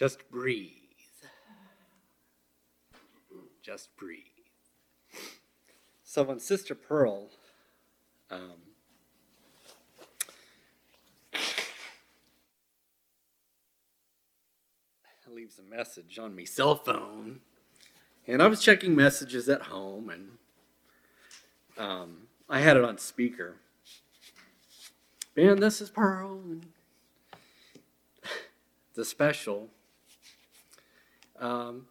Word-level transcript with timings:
Just 0.00 0.30
breathe. 0.30 0.70
Just 3.62 3.94
breathe. 3.98 4.22
So 6.02 6.22
when 6.22 6.40
Sister 6.40 6.74
Pearl 6.74 7.28
um, 8.30 8.62
leaves 15.30 15.58
a 15.58 15.62
message 15.62 16.18
on 16.18 16.34
my 16.34 16.44
cell 16.44 16.76
phone, 16.76 17.40
and 18.26 18.42
I 18.42 18.46
was 18.46 18.62
checking 18.62 18.96
messages 18.96 19.50
at 19.50 19.64
home, 19.64 20.08
and 20.08 20.30
um, 21.76 22.28
I 22.48 22.60
had 22.60 22.78
it 22.78 22.84
on 22.84 22.96
speaker. 22.96 23.56
Man, 25.36 25.60
this 25.60 25.82
is 25.82 25.90
Pearl. 25.90 26.40
And 26.42 26.68
the 28.94 29.04
special. 29.04 29.68
Um, 31.40 31.86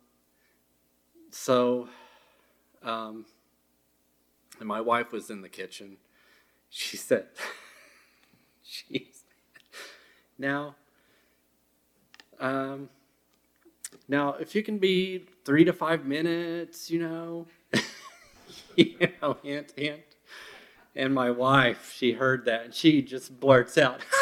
so, 1.31 1.89
um, 2.83 3.25
and 4.59 4.67
my 4.67 4.81
wife 4.81 5.11
was 5.11 5.29
in 5.29 5.41
the 5.41 5.49
kitchen. 5.49 5.97
She 6.69 6.97
said, 6.97 7.25
"Jeez, 8.65 9.23
now, 10.37 10.75
um, 12.39 12.89
now 14.07 14.33
if 14.33 14.53
you 14.53 14.61
can 14.63 14.77
be 14.77 15.25
three 15.45 15.63
to 15.63 15.73
five 15.73 16.05
minutes, 16.05 16.91
you 16.91 16.99
know, 16.99 17.47
you 18.75 18.95
know, 19.21 19.37
hint, 19.43 19.73
hint." 19.75 20.01
And 20.95 21.13
my 21.13 21.31
wife, 21.31 21.93
she 21.95 22.11
heard 22.13 22.45
that, 22.45 22.65
and 22.65 22.73
she 22.73 23.01
just 23.01 23.39
blurts 23.39 23.77
out. 23.77 24.01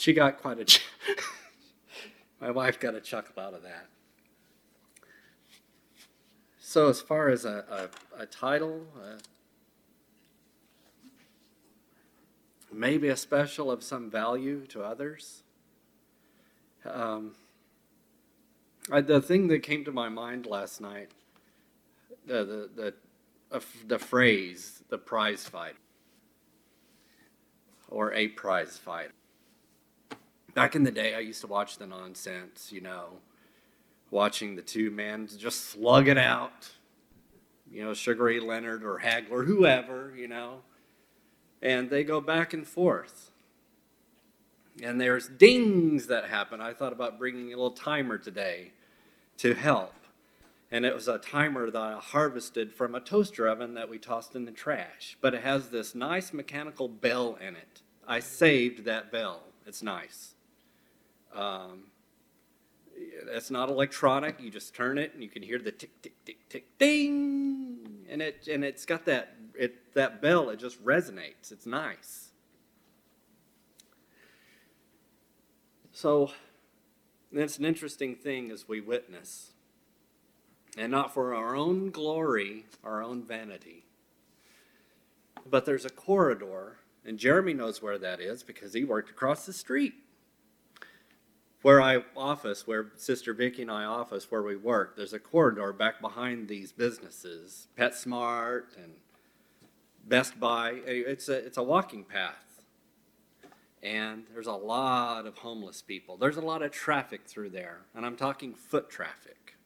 she 0.00 0.14
got 0.14 0.40
quite 0.40 0.58
a. 0.58 0.64
Ch- 0.64 0.82
my 2.40 2.50
wife 2.50 2.80
got 2.80 2.94
a 2.94 3.02
chuckle 3.02 3.42
out 3.42 3.52
of 3.52 3.62
that. 3.64 3.86
So, 6.58 6.88
as 6.88 7.02
far 7.02 7.28
as 7.28 7.44
a, 7.44 7.90
a, 8.16 8.22
a 8.22 8.26
title, 8.26 8.86
uh, 8.96 9.18
maybe 12.72 13.08
a 13.08 13.16
special 13.16 13.70
of 13.70 13.82
some 13.82 14.10
value 14.10 14.64
to 14.68 14.82
others. 14.82 15.42
Um, 16.86 17.32
I, 18.90 19.02
the 19.02 19.20
thing 19.20 19.48
that 19.48 19.62
came 19.62 19.84
to 19.84 19.92
my 19.92 20.08
mind 20.08 20.46
last 20.46 20.80
night, 20.80 21.10
the 22.26 22.44
the 22.44 22.70
the, 22.74 22.94
uh, 23.52 23.60
the 23.86 23.98
phrase, 23.98 24.82
the 24.88 24.96
prize 24.96 25.44
fight, 25.44 25.76
or 27.90 28.14
a 28.14 28.28
prize 28.28 28.78
fight 28.78 29.10
back 30.54 30.74
in 30.74 30.84
the 30.84 30.90
day, 30.90 31.14
I 31.14 31.20
used 31.20 31.40
to 31.42 31.46
watch 31.46 31.78
the 31.78 31.86
nonsense, 31.86 32.70
you 32.72 32.80
know, 32.80 33.18
watching 34.10 34.56
the 34.56 34.62
two 34.62 34.90
men 34.90 35.28
just 35.38 35.66
slug 35.66 36.08
it 36.08 36.18
out, 36.18 36.70
you 37.70 37.84
know, 37.84 37.94
Sugar 37.94 38.24
Ray 38.24 38.40
Leonard 38.40 38.84
or 38.84 39.00
Hagler, 39.02 39.46
whoever, 39.46 40.12
you 40.16 40.28
know, 40.28 40.62
and 41.62 41.90
they 41.90 42.04
go 42.04 42.20
back 42.20 42.52
and 42.52 42.66
forth. 42.66 43.30
And 44.82 45.00
there's 45.00 45.28
dings 45.28 46.06
that 46.06 46.26
happen. 46.26 46.60
I 46.60 46.72
thought 46.72 46.92
about 46.92 47.18
bringing 47.18 47.48
a 47.48 47.56
little 47.56 47.70
timer 47.70 48.18
today 48.18 48.72
to 49.38 49.54
help. 49.54 49.94
And 50.72 50.86
it 50.86 50.94
was 50.94 51.08
a 51.08 51.18
timer 51.18 51.70
that 51.70 51.82
I 51.82 51.98
harvested 52.00 52.72
from 52.72 52.94
a 52.94 53.00
toaster 53.00 53.48
oven 53.48 53.74
that 53.74 53.90
we 53.90 53.98
tossed 53.98 54.36
in 54.36 54.44
the 54.44 54.52
trash. 54.52 55.18
But 55.20 55.34
it 55.34 55.42
has 55.42 55.68
this 55.68 55.94
nice 55.94 56.32
mechanical 56.32 56.88
bell 56.88 57.36
in 57.40 57.56
it. 57.56 57.82
I 58.06 58.20
saved 58.20 58.84
that 58.84 59.10
bell. 59.10 59.42
It's 59.66 59.82
nice. 59.82 60.34
Um, 61.34 61.84
it's 62.96 63.50
not 63.50 63.68
electronic. 63.68 64.40
You 64.40 64.50
just 64.50 64.74
turn 64.74 64.98
it, 64.98 65.12
and 65.14 65.22
you 65.22 65.28
can 65.28 65.42
hear 65.42 65.58
the 65.58 65.72
tick, 65.72 66.02
tick, 66.02 66.14
tick, 66.24 66.48
tick, 66.48 66.78
ding, 66.78 68.04
and 68.08 68.20
it 68.22 68.48
and 68.50 68.64
it's 68.64 68.84
got 68.84 69.04
that 69.06 69.36
it 69.54 69.94
that 69.94 70.20
bell. 70.20 70.50
It 70.50 70.58
just 70.58 70.82
resonates. 70.84 71.52
It's 71.52 71.66
nice. 71.66 72.28
So, 75.92 76.30
it's 77.32 77.58
an 77.58 77.64
interesting 77.66 78.14
thing 78.14 78.50
as 78.50 78.66
we 78.66 78.80
witness, 78.80 79.52
and 80.78 80.90
not 80.90 81.12
for 81.12 81.34
our 81.34 81.54
own 81.54 81.90
glory, 81.90 82.64
our 82.82 83.02
own 83.02 83.22
vanity. 83.22 83.84
But 85.48 85.66
there's 85.66 85.84
a 85.84 85.90
corridor, 85.90 86.78
and 87.04 87.18
Jeremy 87.18 87.52
knows 87.52 87.82
where 87.82 87.98
that 87.98 88.20
is 88.20 88.42
because 88.42 88.72
he 88.72 88.84
worked 88.84 89.10
across 89.10 89.44
the 89.44 89.52
street 89.52 89.94
where 91.62 91.80
I 91.80 92.04
office, 92.16 92.66
where 92.66 92.92
Sister 92.96 93.34
Vicky 93.34 93.62
and 93.62 93.70
I 93.70 93.84
office, 93.84 94.30
where 94.30 94.42
we 94.42 94.56
work, 94.56 94.96
there's 94.96 95.12
a 95.12 95.18
corridor 95.18 95.72
back 95.72 96.00
behind 96.00 96.48
these 96.48 96.72
businesses, 96.72 97.68
PetSmart 97.78 98.76
and 98.82 98.94
Best 100.06 100.40
Buy. 100.40 100.80
It's 100.86 101.28
a 101.28 101.34
it's 101.34 101.58
a 101.58 101.62
walking 101.62 102.04
path, 102.04 102.64
and 103.82 104.24
there's 104.32 104.46
a 104.46 104.52
lot 104.52 105.26
of 105.26 105.38
homeless 105.38 105.82
people. 105.82 106.16
There's 106.16 106.38
a 106.38 106.42
lot 106.42 106.62
of 106.62 106.70
traffic 106.70 107.22
through 107.26 107.50
there, 107.50 107.82
and 107.94 108.06
I'm 108.06 108.16
talking 108.16 108.54
foot 108.54 108.88
traffic. 108.88 109.56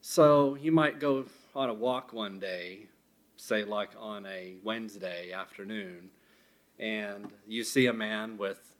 So 0.00 0.54
you 0.54 0.72
might 0.72 1.00
go 1.00 1.26
on 1.54 1.68
a 1.68 1.74
walk 1.74 2.14
one 2.14 2.38
day, 2.38 2.86
say 3.36 3.64
like 3.64 3.90
on 3.98 4.24
a 4.24 4.54
Wednesday 4.64 5.32
afternoon, 5.32 6.08
and 6.78 7.30
you 7.46 7.62
see 7.62 7.86
a 7.86 7.92
man 7.92 8.38
with 8.38 8.77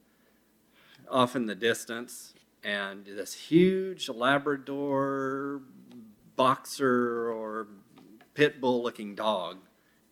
off 1.11 1.37
in 1.37 1.47
the 1.47 1.55
distance, 1.55 2.35
and 2.63 3.05
this 3.05 3.35
huge 3.35 4.09
Labrador 4.09 5.63
boxer 6.37 7.31
or 7.31 7.69
pit 8.35 8.61
bull 8.61 8.83
looking 8.83 9.15
dog, 9.15 9.59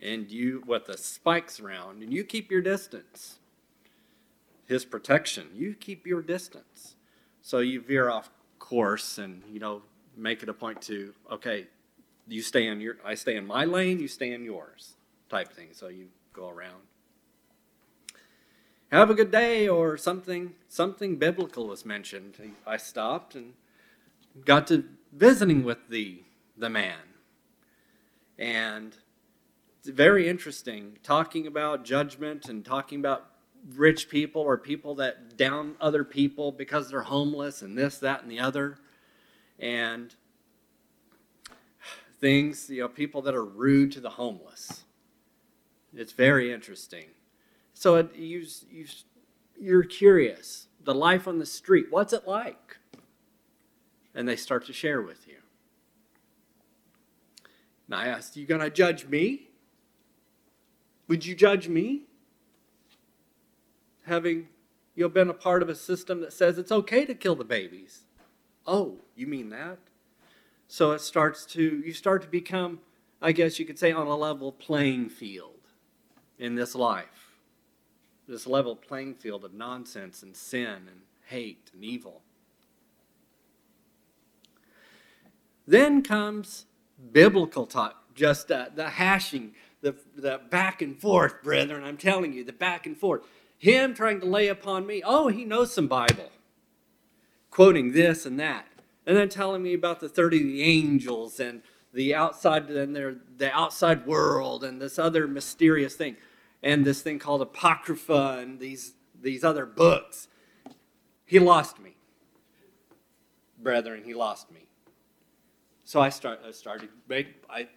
and 0.00 0.30
you 0.30 0.62
with 0.66 0.86
the 0.86 0.98
spikes 0.98 1.60
around, 1.60 2.02
and 2.02 2.12
you 2.12 2.24
keep 2.24 2.50
your 2.50 2.60
distance. 2.60 3.38
His 4.66 4.84
protection, 4.84 5.48
you 5.54 5.74
keep 5.74 6.06
your 6.06 6.22
distance. 6.22 6.96
So 7.40 7.58
you 7.58 7.80
veer 7.80 8.10
off 8.10 8.30
course 8.58 9.18
and 9.18 9.42
you 9.52 9.60
know 9.60 9.82
make 10.16 10.42
it 10.42 10.48
a 10.48 10.54
point 10.54 10.82
to 10.82 11.14
okay, 11.30 11.68
you 12.26 12.42
stay 12.42 12.66
in 12.66 12.80
your 12.80 12.96
I 13.04 13.14
stay 13.14 13.36
in 13.36 13.46
my 13.46 13.64
lane, 13.64 14.00
you 14.00 14.08
stay 14.08 14.32
in 14.32 14.44
yours, 14.44 14.96
type 15.28 15.52
thing. 15.52 15.68
So 15.72 15.88
you 15.88 16.08
go 16.32 16.48
around 16.48 16.82
have 18.90 19.10
a 19.10 19.14
good 19.14 19.30
day 19.30 19.68
or 19.68 19.96
something 19.96 20.54
something 20.68 21.16
biblical 21.16 21.66
was 21.66 21.84
mentioned. 21.84 22.54
I 22.66 22.76
stopped 22.76 23.34
and 23.34 23.54
got 24.44 24.66
to 24.68 24.84
visiting 25.12 25.64
with 25.64 25.88
the 25.88 26.22
the 26.56 26.70
man. 26.70 26.98
And 28.38 28.94
it's 29.78 29.88
very 29.88 30.28
interesting 30.28 30.98
talking 31.02 31.46
about 31.46 31.84
judgment 31.84 32.48
and 32.48 32.64
talking 32.64 33.00
about 33.00 33.26
rich 33.74 34.08
people 34.08 34.42
or 34.42 34.56
people 34.56 34.94
that 34.96 35.36
down 35.36 35.74
other 35.80 36.04
people 36.04 36.52
because 36.52 36.90
they're 36.90 37.02
homeless 37.02 37.62
and 37.62 37.76
this 37.76 37.98
that 37.98 38.22
and 38.22 38.30
the 38.30 38.38
other. 38.38 38.78
And 39.58 40.14
things 42.20 42.70
you 42.70 42.82
know 42.82 42.88
people 42.88 43.22
that 43.22 43.34
are 43.34 43.44
rude 43.44 43.92
to 43.92 44.00
the 44.00 44.10
homeless. 44.10 44.84
It's 45.94 46.12
very 46.12 46.52
interesting 46.52 47.06
so 47.78 47.96
it, 47.96 48.16
you, 48.16 48.46
you, 48.70 48.86
you're 49.60 49.82
curious. 49.82 50.68
The 50.82 50.94
life 50.94 51.28
on 51.28 51.38
the 51.38 51.44
street, 51.44 51.88
what's 51.90 52.14
it 52.14 52.26
like? 52.26 52.78
And 54.14 54.26
they 54.26 54.34
start 54.34 54.64
to 54.66 54.72
share 54.72 55.02
with 55.02 55.28
you. 55.28 55.36
And 57.86 57.94
I 57.94 58.06
asked, 58.06 58.34
You 58.34 58.46
going 58.46 58.62
to 58.62 58.70
judge 58.70 59.06
me? 59.06 59.50
Would 61.06 61.26
you 61.26 61.34
judge 61.34 61.68
me? 61.68 62.04
Having 64.06 64.48
you 64.94 65.04
know, 65.04 65.10
been 65.10 65.28
a 65.28 65.34
part 65.34 65.60
of 65.60 65.68
a 65.68 65.74
system 65.74 66.22
that 66.22 66.32
says 66.32 66.56
it's 66.56 66.72
okay 66.72 67.04
to 67.04 67.14
kill 67.14 67.34
the 67.34 67.44
babies. 67.44 68.04
Oh, 68.66 69.00
you 69.14 69.26
mean 69.26 69.50
that? 69.50 69.78
So 70.66 70.92
it 70.92 71.02
starts 71.02 71.44
to, 71.46 71.82
you 71.84 71.92
start 71.92 72.22
to 72.22 72.28
become, 72.28 72.80
I 73.20 73.32
guess 73.32 73.58
you 73.58 73.66
could 73.66 73.78
say, 73.78 73.92
on 73.92 74.06
a 74.06 74.16
level 74.16 74.50
playing 74.50 75.10
field 75.10 75.60
in 76.38 76.54
this 76.54 76.74
life 76.74 77.25
this 78.26 78.46
level 78.46 78.74
playing 78.74 79.14
field 79.14 79.44
of 79.44 79.54
nonsense 79.54 80.22
and 80.22 80.36
sin 80.36 80.66
and 80.66 81.00
hate 81.26 81.70
and 81.72 81.84
evil. 81.84 82.22
Then 85.66 86.02
comes 86.02 86.66
biblical 87.12 87.66
talk, 87.66 88.14
just 88.14 88.50
uh, 88.50 88.66
the 88.74 88.90
hashing, 88.90 89.54
the, 89.80 89.96
the 90.16 90.40
back 90.50 90.80
and 90.80 90.98
forth, 90.98 91.42
brethren. 91.42 91.84
I'm 91.84 91.96
telling 91.96 92.32
you, 92.32 92.44
the 92.44 92.52
back 92.52 92.86
and 92.86 92.96
forth. 92.96 93.22
Him 93.58 93.94
trying 93.94 94.20
to 94.20 94.26
lay 94.26 94.48
upon 94.48 94.86
me, 94.86 95.02
oh, 95.04 95.28
he 95.28 95.44
knows 95.44 95.72
some 95.72 95.88
Bible, 95.88 96.30
quoting 97.50 97.92
this 97.92 98.26
and 98.26 98.38
that, 98.38 98.66
and 99.06 99.16
then 99.16 99.28
telling 99.28 99.62
me 99.62 99.74
about 99.74 100.00
the 100.00 100.08
30 100.08 100.62
angels 100.62 101.40
and 101.40 101.62
the 101.92 102.14
outside 102.14 102.68
and 102.68 102.94
the 102.94 103.50
outside 103.52 104.06
world 104.06 104.62
and 104.62 104.80
this 104.80 104.98
other 104.98 105.26
mysterious 105.26 105.94
thing. 105.94 106.16
And 106.62 106.84
this 106.84 107.02
thing 107.02 107.18
called 107.18 107.42
Apocrypha 107.42 108.38
and 108.40 108.58
these, 108.58 108.94
these 109.20 109.44
other 109.44 109.66
books. 109.66 110.28
He 111.24 111.38
lost 111.38 111.78
me. 111.78 111.96
Brethren, 113.58 114.02
he 114.04 114.14
lost 114.14 114.50
me. 114.50 114.66
So 115.84 116.00
I, 116.00 116.08
start, 116.08 116.40
I 116.46 116.50
started, 116.50 116.88
I, 117.48 117.68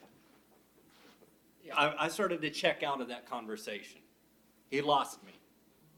I 1.75 2.07
started 2.07 2.41
to 2.41 2.49
check 2.49 2.83
out 2.83 3.01
of 3.01 3.07
that 3.09 3.29
conversation. 3.29 4.01
He 4.69 4.81
lost 4.81 5.23
me. 5.23 5.33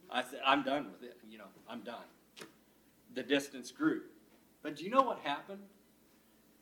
I 0.09 0.23
said, 0.23 0.39
I'm 0.45 0.63
done 0.63 0.87
with 0.91 1.03
it. 1.03 1.17
You 1.29 1.37
know, 1.37 1.45
I'm 1.69 1.81
done. 1.81 2.03
The 3.13 3.23
distance 3.23 3.71
grew. 3.71 4.01
But 4.61 4.75
do 4.75 4.83
you 4.83 4.89
know 4.89 5.01
what 5.01 5.19
happened? 5.19 5.61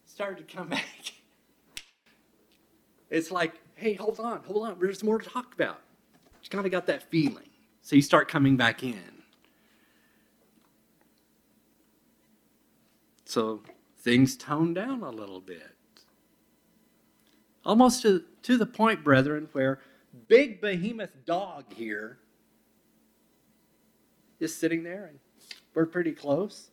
It 0.05 0.09
started 0.09 0.47
to 0.47 0.55
come 0.55 0.69
back. 0.69 1.13
It's 3.09 3.31
like, 3.31 3.53
hey, 3.75 3.93
hold 3.93 4.19
on, 4.19 4.41
hold 4.43 4.67
on. 4.67 4.77
There's 4.79 5.03
more 5.03 5.19
to 5.19 5.27
talk 5.27 5.53
about. 5.53 5.81
Kind 6.49 6.65
of 6.65 6.71
got 6.71 6.87
that 6.87 7.03
feeling. 7.03 7.49
So 7.81 7.95
you 7.95 8.01
start 8.01 8.27
coming 8.27 8.57
back 8.57 8.83
in. 8.83 9.19
So 13.25 13.61
things 13.99 14.35
tone 14.35 14.73
down 14.73 15.03
a 15.03 15.11
little 15.11 15.39
bit. 15.39 15.75
Almost 17.63 18.01
to, 18.01 18.23
to 18.43 18.57
the 18.57 18.65
point, 18.65 19.03
brethren, 19.03 19.47
where 19.51 19.79
big 20.27 20.59
behemoth 20.61 21.11
dog 21.25 21.65
here 21.73 22.17
is 24.39 24.55
sitting 24.55 24.83
there 24.83 25.05
and 25.05 25.19
we're 25.73 25.85
pretty 25.85 26.11
close. 26.11 26.69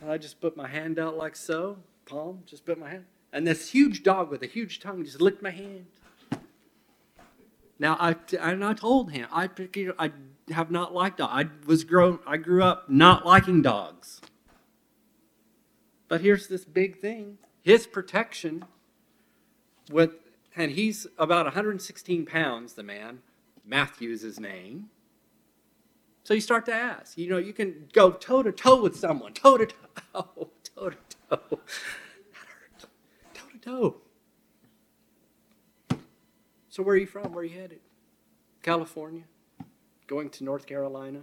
And 0.00 0.10
I 0.10 0.18
just 0.18 0.40
put 0.40 0.56
my 0.56 0.68
hand 0.68 0.98
out 0.98 1.16
like 1.16 1.34
so, 1.34 1.78
palm, 2.04 2.42
just 2.46 2.64
put 2.64 2.78
my 2.78 2.90
hand. 2.90 3.06
And 3.32 3.46
this 3.46 3.70
huge 3.70 4.02
dog 4.02 4.30
with 4.30 4.42
a 4.42 4.46
huge 4.46 4.80
tongue 4.80 5.04
just 5.04 5.20
licked 5.20 5.42
my 5.42 5.50
hand. 5.50 5.86
Now 7.78 7.96
I 8.00 8.16
and 8.40 8.64
I 8.64 8.72
told 8.74 9.12
him 9.12 9.26
I 9.30 9.48
I 9.98 10.12
have 10.50 10.70
not 10.70 10.94
liked 10.94 11.18
dogs. 11.18 11.32
I 11.32 11.66
was 11.66 11.84
grown. 11.84 12.18
I 12.26 12.36
grew 12.36 12.62
up 12.62 12.88
not 12.88 13.26
liking 13.26 13.62
dogs. 13.62 14.20
But 16.08 16.20
here's 16.20 16.48
this 16.48 16.64
big 16.64 16.98
thing: 16.98 17.38
his 17.62 17.86
protection. 17.86 18.64
With 19.90 20.12
and 20.56 20.72
he's 20.72 21.06
about 21.18 21.44
116 21.44 22.26
pounds. 22.26 22.72
The 22.72 22.82
man, 22.82 23.18
Matthew's 23.64 24.22
his 24.22 24.40
name. 24.40 24.88
So 26.24 26.34
you 26.34 26.40
start 26.40 26.66
to 26.66 26.74
ask. 26.74 27.16
You 27.16 27.30
know, 27.30 27.38
you 27.38 27.52
can 27.52 27.88
go 27.92 28.10
toe 28.10 28.42
to 28.42 28.50
toe 28.50 28.82
with 28.82 28.96
someone, 28.96 29.32
toe 29.32 29.58
to 29.58 29.66
toe, 29.66 29.74
toe 30.74 30.90
to 30.90 30.96
toe. 31.30 31.60
That 31.60 32.48
hurt. 32.48 32.86
Toe 33.34 33.46
to 33.52 33.58
toe. 33.58 33.96
So 36.76 36.82
where 36.82 36.94
are 36.94 36.98
you 36.98 37.06
from? 37.06 37.32
Where 37.32 37.40
are 37.40 37.46
you 37.46 37.58
headed? 37.58 37.80
California? 38.62 39.22
Going 40.06 40.28
to 40.28 40.44
North 40.44 40.66
Carolina? 40.66 41.20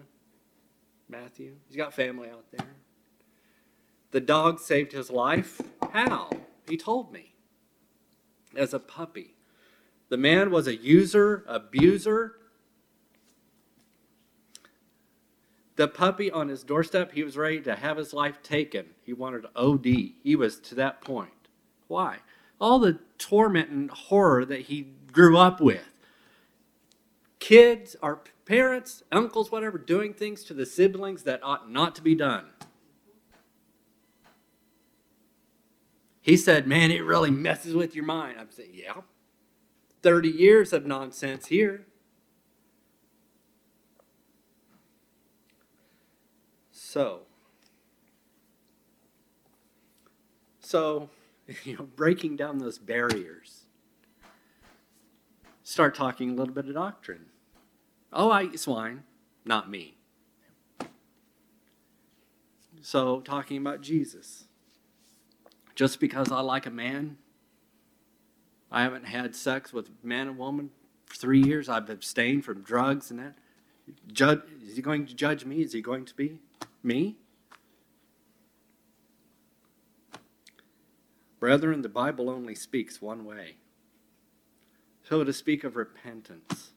Matthew? 1.08 1.54
He's 1.68 1.78
got 1.78 1.94
family 1.94 2.28
out 2.28 2.46
there. 2.50 2.70
The 4.10 4.20
dog 4.20 4.60
saved 4.60 4.94
his 4.94 5.12
life. 5.12 5.62
How? 5.92 6.32
He 6.68 6.76
told 6.76 7.14
me. 7.14 7.36
As 8.56 8.74
a 8.74 8.80
puppy. 8.80 9.36
The 10.10 10.18
man 10.18 10.50
was 10.50 10.66
a 10.66 10.76
user, 10.76 11.46
abuser, 11.48 12.34
the 15.76 15.88
puppy 15.88 16.32
on 16.32 16.48
his 16.48 16.64
doorstep, 16.64 17.12
he 17.12 17.24
was 17.24 17.38
ready 17.38 17.62
to 17.62 17.76
have 17.76 17.98
his 17.98 18.12
life 18.12 18.42
taken. 18.42 18.88
He 19.04 19.14
wanted 19.14 19.46
OD. 19.56 19.86
He 19.86 20.36
was 20.36 20.58
to 20.62 20.74
that 20.76 21.02
point. 21.02 21.30
Why? 21.88 22.22
All 22.60 22.80
the 22.80 23.00
torment 23.18 23.70
and 23.70 23.90
horror 23.90 24.46
that 24.46 24.62
he 24.62 24.88
grew 25.12 25.38
up 25.38 25.60
with. 25.60 25.84
Kids, 27.40 27.96
our 28.02 28.22
parents, 28.46 29.04
uncles, 29.12 29.52
whatever, 29.52 29.78
doing 29.78 30.14
things 30.14 30.44
to 30.46 30.54
the 30.54 30.66
siblings 30.66 31.24
that 31.24 31.42
ought 31.44 31.70
not 31.70 31.96
to 31.96 32.02
be 32.02 32.16
done. 32.16 32.46
He 36.22 36.38
said, 36.38 36.68
Man, 36.68 36.90
it 36.90 37.04
really 37.04 37.32
messes 37.32 37.76
with 37.76 37.96
your 37.96 38.06
mind. 38.06 38.38
I'm 38.40 38.52
saying, 38.52 38.72
Yeah. 38.74 39.02
30 40.02 40.30
years 40.30 40.74
of 40.74 40.86
nonsense 40.86 41.48
here. 41.48 41.86
So, 46.72 47.22
so 50.60 51.10
you 51.64 51.78
know, 51.78 51.84
breaking 51.96 52.36
down 52.36 52.58
those 52.58 52.78
barriers. 52.78 53.66
Start 55.64 55.96
talking 55.96 56.32
a 56.32 56.34
little 56.34 56.54
bit 56.54 56.68
of 56.68 56.74
doctrine. 56.74 57.26
Oh, 58.12 58.30
I 58.30 58.44
eat 58.44 58.60
swine, 58.60 59.04
not 59.46 59.70
me. 59.70 59.96
So, 62.82 63.22
talking 63.22 63.58
about 63.58 63.82
Jesus. 63.82 64.46
Just 65.74 66.00
because 66.00 66.32
I 66.32 66.42
like 66.42 66.66
a 66.66 66.70
man, 66.70 67.18
I 68.70 68.84
haven't 68.84 69.06
had 69.06 69.36
sex 69.36 69.72
with 69.72 69.90
man 70.04 70.28
and 70.28 70.38
woman 70.38 70.72
for 71.06 71.16
three 71.16 71.42
years. 71.42 71.70
I've 71.70 71.90
abstained 71.90 72.44
from 72.44 72.62
drugs 72.62 73.10
and 73.10 73.20
that. 73.20 73.36
Judge, 74.12 74.42
is 74.68 74.76
he 74.76 74.82
going 74.82 75.06
to 75.06 75.14
judge 75.14 75.46
me? 75.46 75.62
Is 75.62 75.74
he 75.74 75.82
going 75.82 76.06
to 76.06 76.14
be? 76.14 76.40
Me? 76.84 77.18
Brethren, 81.44 81.82
the 81.82 81.90
Bible 81.90 82.30
only 82.30 82.56
speaks 82.56 83.02
one 83.02 83.26
way. 83.26 83.58
So 85.04 85.26
to 85.26 85.34
speak 85.34 85.66
of 85.66 85.76
repentance, 85.76 86.72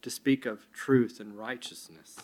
to 0.00 0.08
speak 0.08 0.46
of 0.46 0.70
truth 0.72 1.18
and 1.18 1.36
righteousness. 1.36 2.16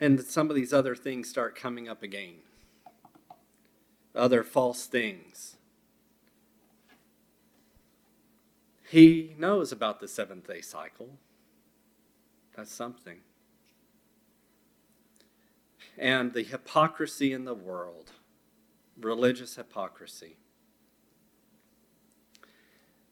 And 0.00 0.18
some 0.22 0.48
of 0.48 0.56
these 0.56 0.72
other 0.72 0.96
things 0.96 1.28
start 1.28 1.54
coming 1.54 1.86
up 1.86 2.02
again. 2.02 2.36
Other 4.14 4.42
false 4.42 4.86
things 4.86 5.58
He 8.88 9.34
knows 9.36 9.70
about 9.70 10.00
the 10.00 10.08
seventh 10.08 10.46
day 10.46 10.62
cycle. 10.62 11.18
That's 12.56 12.72
something. 12.72 13.18
And 15.98 16.32
the 16.32 16.42
hypocrisy 16.42 17.32
in 17.32 17.44
the 17.44 17.54
world, 17.54 18.12
religious 19.00 19.56
hypocrisy. 19.56 20.36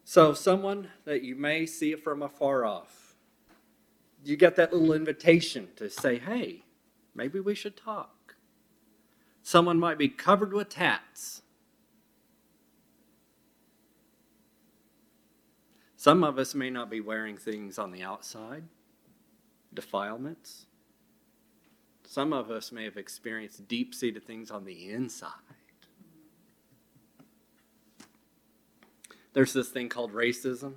So, 0.05 0.35
someone 0.35 0.89
that 1.05 1.23
you 1.23 1.37
may 1.37 1.67
see 1.67 1.95
from 1.95 2.23
afar 2.23 2.65
off, 2.65 3.15
you 4.25 4.37
get 4.37 4.57
that 4.57 4.73
little 4.73 4.93
invitation 4.93 5.69
to 5.77 5.89
say, 5.89 6.19
hey, 6.19 6.65
maybe 7.15 7.39
we 7.39 7.55
should 7.55 7.77
talk. 7.77 8.35
Someone 9.43 9.79
might 9.79 9.99
be 9.99 10.09
covered 10.09 10.53
with 10.53 10.69
tats 10.69 11.43
Some 16.01 16.25
of 16.25 16.39
us 16.39 16.55
may 16.55 16.71
not 16.71 16.89
be 16.89 17.03
wearing 17.03 17.37
things 17.37 17.79
on 17.79 17.91
the 17.91 18.03
outside, 18.03 18.65
defilements. 19.75 20.67
Some 22.05 22.33
of 22.33 22.51
us 22.51 22.73
may 22.73 22.85
have 22.85 22.97
experienced 22.97 23.69
deep 23.69 23.95
seated 23.95 24.25
things 24.25 24.51
on 24.51 24.65
the 24.65 24.91
inside. 24.91 25.31
There's 29.33 29.53
this 29.53 29.69
thing 29.69 29.89
called 29.89 30.13
racism. 30.13 30.75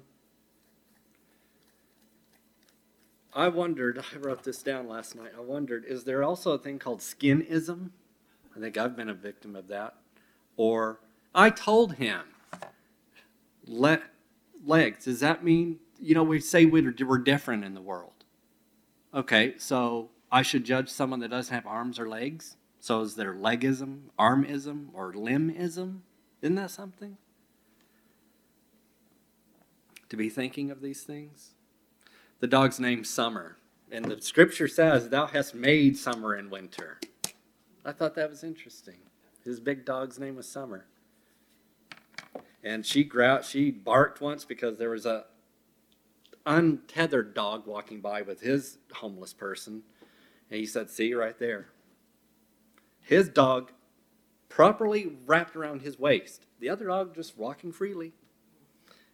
I 3.35 3.47
wondered, 3.47 3.97
I 4.13 4.17
wrote 4.17 4.43
this 4.43 4.61
down 4.61 4.87
last 4.87 5.15
night. 5.15 5.31
I 5.35 5.41
wondered, 5.41 5.85
is 5.85 6.03
there 6.03 6.23
also 6.23 6.51
a 6.51 6.59
thing 6.59 6.77
called 6.77 6.99
skinism? 6.99 7.89
I 8.55 8.59
think 8.59 8.77
I've 8.77 8.95
been 8.95 9.09
a 9.09 9.15
victim 9.15 9.55
of 9.55 9.67
that. 9.69 9.95
Or 10.55 10.99
I 11.33 11.49
told 11.49 11.95
him, 11.95 12.21
let 13.65 14.03
legs, 14.63 15.05
does 15.05 15.19
that 15.21 15.43
mean, 15.43 15.79
you 15.99 16.13
know, 16.13 16.23
we 16.23 16.39
say 16.39 16.65
we're, 16.65 16.93
we're 17.05 17.17
different 17.17 17.63
in 17.63 17.73
the 17.73 17.81
world? 17.81 18.12
Okay, 19.13 19.53
so 19.57 20.09
I 20.31 20.41
should 20.41 20.63
judge 20.63 20.89
someone 20.89 21.19
that 21.19 21.29
doesn't 21.29 21.53
have 21.53 21.67
arms 21.67 21.99
or 21.99 22.07
legs? 22.07 22.57
So 22.79 23.01
is 23.01 23.15
there 23.15 23.33
legism, 23.33 24.09
armism, 24.17 24.89
or 24.93 25.13
limbism? 25.13 25.99
Isn't 26.41 26.55
that 26.55 26.71
something? 26.71 27.17
To 30.09 30.17
be 30.17 30.29
thinking 30.29 30.71
of 30.71 30.81
these 30.81 31.03
things? 31.03 31.51
The 32.39 32.47
dog's 32.47 32.79
named 32.79 33.07
Summer, 33.07 33.57
and 33.91 34.05
the 34.05 34.21
scripture 34.21 34.67
says, 34.67 35.09
Thou 35.09 35.27
hast 35.27 35.55
made 35.55 35.97
summer 35.97 36.33
and 36.33 36.51
winter. 36.51 36.99
I 37.85 37.91
thought 37.91 38.15
that 38.15 38.29
was 38.29 38.43
interesting. 38.43 38.97
His 39.43 39.59
big 39.59 39.85
dog's 39.85 40.19
name 40.19 40.35
was 40.35 40.47
Summer 40.47 40.85
and 42.63 42.85
she 42.85 43.03
growled, 43.03 43.43
she 43.43 43.69
barked 43.69 44.21
once 44.21 44.45
because 44.45 44.77
there 44.77 44.89
was 44.89 45.05
a 45.05 45.25
untethered 46.45 47.33
dog 47.33 47.65
walking 47.65 48.01
by 48.01 48.21
with 48.21 48.41
his 48.41 48.77
homeless 48.93 49.33
person, 49.33 49.83
and 50.49 50.59
he 50.59 50.65
said, 50.65 50.89
"See 50.89 51.13
right 51.13 51.37
there." 51.37 51.69
His 53.01 53.29
dog 53.29 53.71
properly 54.49 55.17
wrapped 55.25 55.55
around 55.55 55.81
his 55.81 55.97
waist. 55.97 56.45
The 56.59 56.69
other 56.69 56.85
dog 56.85 57.15
just 57.15 57.37
walking 57.37 57.71
freely. 57.71 58.13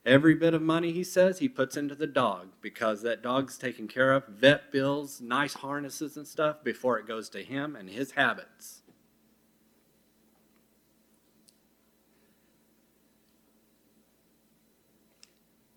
Every 0.06 0.34
bit 0.34 0.54
of 0.54 0.62
money 0.62 0.92
he 0.92 1.04
says 1.04 1.40
he 1.40 1.50
puts 1.50 1.76
into 1.76 1.96
the 1.96 2.08
dog 2.08 2.54
because 2.62 3.02
that 3.02 3.22
dog's 3.22 3.58
taken 3.58 3.88
care 3.88 4.14
of, 4.14 4.28
vet 4.28 4.72
bills, 4.72 5.22
nice 5.22 5.56
harnesses 5.56 6.18
and 6.18 6.28
stuff 6.28 6.64
before 6.64 6.98
it 6.98 7.06
goes 7.06 7.30
to 7.30 7.44
him 7.44 7.76
and 7.76 7.90
his 7.90 8.12
habits. 8.12 8.82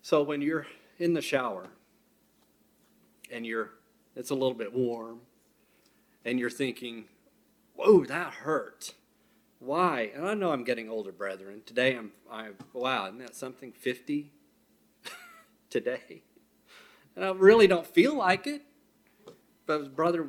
So 0.01 0.23
when 0.23 0.41
you're 0.41 0.67
in 0.99 1.13
the 1.13 1.21
shower 1.21 1.69
and 3.31 3.45
you're 3.45 3.71
it's 4.15 4.29
a 4.29 4.35
little 4.35 4.53
bit 4.53 4.73
warm 4.73 5.21
and 6.23 6.39
you're 6.39 6.49
thinking, 6.49 7.05
"Whoa, 7.75 8.05
that 8.05 8.33
hurt." 8.33 8.93
Why? 9.59 10.11
And 10.13 10.27
I 10.27 10.33
know 10.33 10.51
I'm 10.51 10.65
getting 10.65 10.89
older, 10.89 11.13
brethren. 11.13 11.61
Today 11.65 11.95
I'm, 11.95 12.11
I 12.29 12.49
wow, 12.73 13.05
isn't 13.05 13.19
that 13.19 13.35
something? 13.35 13.71
50 13.71 14.31
today. 15.69 16.21
And 17.15 17.23
I 17.23 17.31
really 17.31 17.67
don't 17.67 17.87
feel 17.87 18.15
like 18.15 18.45
it. 18.45 18.63
But 19.65 19.95
brother 19.95 20.27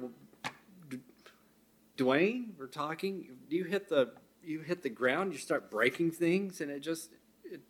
Dwayne, 1.97 2.51
we're 2.59 2.67
talking. 2.67 3.29
You 3.49 3.65
hit 3.65 3.89
the 3.89 4.13
you 4.43 4.61
hit 4.61 4.83
the 4.83 4.91
ground, 4.91 5.33
you 5.33 5.39
start 5.39 5.71
breaking 5.71 6.13
things, 6.13 6.61
and 6.61 6.71
it 6.71 6.81
just 6.81 7.11
it, 7.45 7.61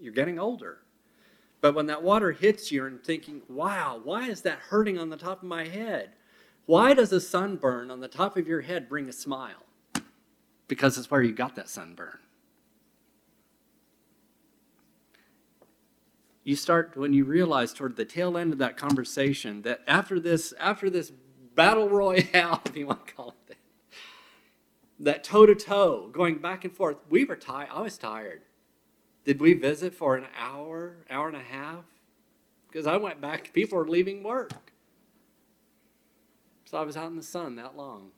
you're 0.00 0.12
getting 0.12 0.38
older. 0.38 0.78
But 1.66 1.74
when 1.74 1.86
that 1.86 2.04
water 2.04 2.30
hits 2.30 2.70
you, 2.70 2.86
and 2.86 3.02
thinking, 3.02 3.42
"Wow, 3.48 4.00
why 4.04 4.28
is 4.28 4.42
that 4.42 4.60
hurting 4.70 5.00
on 5.00 5.08
the 5.08 5.16
top 5.16 5.42
of 5.42 5.48
my 5.48 5.66
head? 5.66 6.12
Why 6.64 6.94
does 6.94 7.12
a 7.12 7.20
sunburn 7.20 7.90
on 7.90 7.98
the 7.98 8.06
top 8.06 8.36
of 8.36 8.46
your 8.46 8.60
head 8.60 8.88
bring 8.88 9.08
a 9.08 9.12
smile?" 9.12 9.64
because 10.68 10.96
it's 10.96 11.10
where 11.10 11.22
you 11.22 11.32
got 11.32 11.56
that 11.56 11.68
sunburn. 11.68 12.18
You 16.44 16.54
start 16.54 16.96
when 16.96 17.12
you 17.12 17.24
realize 17.24 17.72
toward 17.72 17.96
the 17.96 18.04
tail 18.04 18.38
end 18.38 18.52
of 18.52 18.60
that 18.60 18.76
conversation 18.76 19.62
that 19.62 19.80
after 19.88 20.20
this, 20.20 20.54
after 20.60 20.88
this 20.88 21.10
battle 21.56 21.88
royale, 21.88 22.62
if 22.66 22.76
you 22.76 22.86
want 22.86 23.08
to 23.08 23.12
call 23.12 23.30
it 23.30 23.46
that, 23.48 23.56
that 25.00 25.24
toe 25.24 25.46
to 25.46 25.56
toe, 25.56 26.10
going 26.12 26.38
back 26.38 26.64
and 26.64 26.72
forth, 26.72 26.98
we 27.10 27.24
were 27.24 27.34
tired. 27.34 27.70
I 27.72 27.80
was 27.80 27.98
tired. 27.98 28.42
Did 29.26 29.40
we 29.40 29.54
visit 29.54 29.92
for 29.92 30.16
an 30.16 30.26
hour, 30.38 30.98
hour 31.10 31.26
and 31.26 31.36
a 31.36 31.40
half? 31.40 31.84
Because 32.68 32.86
I 32.86 32.96
went 32.96 33.20
back, 33.20 33.52
people 33.52 33.76
were 33.76 33.88
leaving 33.88 34.22
work. 34.22 34.72
So 36.64 36.78
I 36.78 36.82
was 36.82 36.96
out 36.96 37.10
in 37.10 37.16
the 37.16 37.24
sun 37.24 37.56
that 37.56 37.76
long. 37.76 38.12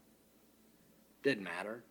Didn't 1.23 1.45
matter. 1.45 1.83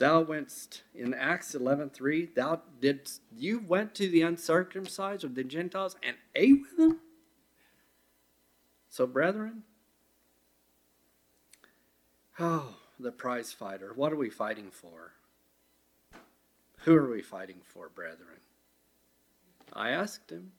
thou 0.00 0.22
wentst 0.22 0.82
in 0.94 1.12
acts 1.12 1.54
11.3 1.54 2.34
thou 2.34 2.62
didst 2.80 3.20
you 3.36 3.58
went 3.58 3.94
to 3.94 4.08
the 4.08 4.22
uncircumcised 4.22 5.22
or 5.22 5.28
the 5.28 5.44
gentiles 5.44 5.94
and 6.02 6.16
ate 6.34 6.62
with 6.62 6.78
them 6.78 7.00
so 8.88 9.06
brethren 9.06 9.62
oh 12.38 12.79
the 13.00 13.12
prize 13.12 13.52
fighter. 13.52 13.92
What 13.94 14.12
are 14.12 14.16
we 14.16 14.30
fighting 14.30 14.70
for? 14.70 15.12
Who 16.84 16.94
are 16.94 17.10
we 17.10 17.22
fighting 17.22 17.60
for 17.64 17.88
brethren? 17.88 18.40
I 19.72 19.90
asked 19.90 20.30
him. 20.30 20.52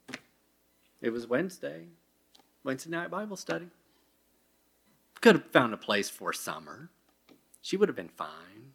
It 1.02 1.12
was 1.12 1.28
wednesday 1.28 1.88
wednesday 2.64 2.92
night 2.92 3.10
bible 3.10 3.38
study. 3.38 3.68
Could 5.20 5.36
have 5.36 5.46
found 5.52 5.74
a 5.74 5.78
place 5.78 6.10
for 6.10 6.34
summer. 6.34 6.90
She 7.62 7.78
would 7.78 7.90
have 7.90 7.96
been 7.96 8.10
fine. 8.10 8.74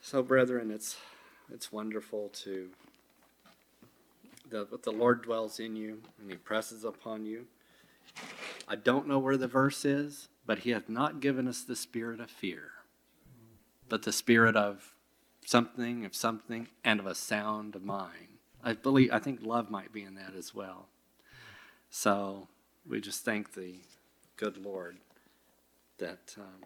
So, 0.00 0.22
brethren, 0.22 0.70
it's 0.70 0.96
it's 1.52 1.72
wonderful 1.72 2.28
to 2.44 2.68
that 4.50 4.84
the 4.84 4.92
Lord 4.92 5.22
dwells 5.22 5.58
in 5.58 5.74
you 5.74 6.00
and 6.20 6.30
He 6.30 6.36
presses 6.36 6.84
upon 6.84 7.26
you. 7.26 7.46
I 8.68 8.76
don't 8.76 9.06
know 9.06 9.18
where 9.18 9.36
the 9.36 9.48
verse 9.48 9.84
is, 9.84 10.28
but 10.44 10.60
He 10.60 10.70
hath 10.70 10.88
not 10.88 11.20
given 11.20 11.46
us 11.46 11.62
the 11.62 11.76
spirit 11.76 12.20
of 12.20 12.30
fear, 12.30 12.70
but 13.88 14.02
the 14.02 14.12
spirit 14.12 14.56
of 14.56 14.94
something, 15.44 16.04
of 16.04 16.14
something, 16.14 16.68
and 16.84 17.00
of 17.00 17.06
a 17.06 17.14
sound 17.14 17.74
of 17.76 17.84
mind. 17.84 18.38
I 18.62 18.72
believe 18.72 19.10
I 19.12 19.18
think 19.18 19.40
love 19.42 19.70
might 19.70 19.92
be 19.92 20.02
in 20.02 20.14
that 20.16 20.34
as 20.36 20.54
well. 20.54 20.88
So 21.90 22.48
we 22.88 23.00
just 23.00 23.24
thank 23.24 23.54
the 23.54 23.76
good 24.36 24.58
Lord 24.58 24.98
that 25.98 26.34
um, 26.36 26.64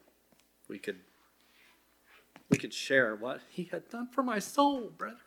we 0.68 0.78
could 0.78 1.00
we 2.48 2.58
could 2.58 2.74
share 2.74 3.14
what 3.14 3.40
he 3.48 3.64
had 3.70 3.88
done 3.90 4.08
for 4.08 4.22
my 4.22 4.40
soul, 4.40 4.90
brethren. 4.96 5.20